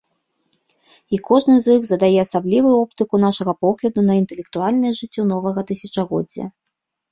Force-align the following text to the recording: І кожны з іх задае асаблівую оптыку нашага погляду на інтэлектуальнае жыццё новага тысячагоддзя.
І 1.17 1.19
кожны 1.27 1.57
з 1.65 1.75
іх 1.79 1.85
задае 1.89 2.09
асаблівую 2.21 2.73
оптыку 2.85 3.15
нашага 3.27 3.53
погляду 3.67 3.99
на 4.09 4.13
інтэлектуальнае 4.23 4.93
жыццё 5.03 5.29
новага 5.37 5.69
тысячагоддзя. 5.71 6.45